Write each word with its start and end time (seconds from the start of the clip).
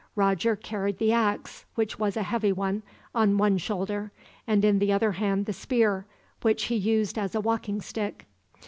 Roger 0.15 0.55
carried 0.55 0.97
the 0.97 1.13
ax, 1.13 1.65
which 1.75 1.99
was 1.99 2.17
a 2.17 2.23
heavy 2.23 2.51
one, 2.51 2.81
on 3.13 3.37
one 3.37 3.55
shoulder; 3.59 4.11
and 4.47 4.65
in 4.65 4.79
the 4.79 4.91
other 4.91 5.11
hand 5.11 5.45
the 5.45 5.53
spear, 5.53 6.07
which 6.41 6.63
he 6.63 6.75
used 6.75 7.19
as 7.19 7.35
a 7.35 7.39
walking 7.39 7.79
stick. 7.79 8.25